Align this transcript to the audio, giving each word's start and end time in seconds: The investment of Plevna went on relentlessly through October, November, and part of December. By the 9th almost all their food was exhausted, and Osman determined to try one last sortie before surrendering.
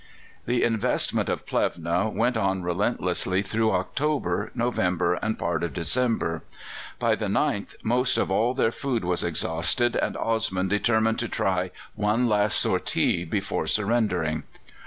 The 0.47 0.63
investment 0.63 1.29
of 1.29 1.45
Plevna 1.45 2.09
went 2.11 2.35
on 2.35 2.63
relentlessly 2.63 3.43
through 3.43 3.71
October, 3.71 4.49
November, 4.55 5.13
and 5.21 5.37
part 5.37 5.61
of 5.61 5.73
December. 5.75 6.41
By 6.97 7.13
the 7.13 7.27
9th 7.27 7.75
almost 7.85 8.17
all 8.17 8.55
their 8.55 8.71
food 8.71 9.03
was 9.05 9.23
exhausted, 9.23 9.95
and 9.95 10.17
Osman 10.17 10.67
determined 10.69 11.19
to 11.19 11.29
try 11.29 11.69
one 11.93 12.27
last 12.27 12.59
sortie 12.59 13.25
before 13.25 13.67
surrendering. 13.67 14.41